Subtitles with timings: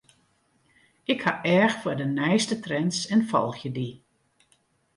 [1.13, 3.89] Ik ha each foar de nijste trends en folgje dy.